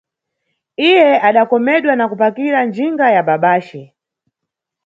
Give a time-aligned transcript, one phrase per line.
[0.87, 3.81] Iye adakomedwa na kupakira njinga ya babace.